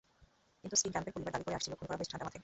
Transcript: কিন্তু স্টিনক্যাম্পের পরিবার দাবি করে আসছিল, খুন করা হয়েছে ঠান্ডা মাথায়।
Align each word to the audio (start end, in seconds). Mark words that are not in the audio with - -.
কিন্তু 0.61 0.75
স্টিনক্যাম্পের 0.79 1.13
পরিবার 1.15 1.33
দাবি 1.35 1.45
করে 1.47 1.57
আসছিল, 1.57 1.73
খুন 1.79 1.87
করা 1.87 1.97
হয়েছে 1.99 2.11
ঠান্ডা 2.13 2.25
মাথায়। 2.27 2.39